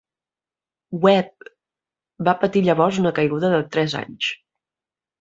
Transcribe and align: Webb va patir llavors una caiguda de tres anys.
Webb 1.03 1.51
va 2.31 2.35
patir 2.41 2.65
llavors 2.71 3.01
una 3.05 3.15
caiguda 3.21 3.55
de 3.57 3.63
tres 3.79 3.99
anys. 4.05 4.37